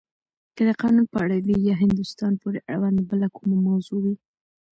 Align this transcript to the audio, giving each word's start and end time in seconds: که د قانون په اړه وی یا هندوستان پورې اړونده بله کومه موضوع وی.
که 0.55 0.61
د 0.67 0.69
قانون 0.81 1.05
په 1.13 1.17
اړه 1.23 1.37
وی 1.45 1.57
یا 1.69 1.75
هندوستان 1.83 2.33
پورې 2.41 2.59
اړونده 2.73 3.03
بله 3.11 3.27
کومه 3.37 3.57
موضوع 3.67 3.99
وی. 4.03 4.15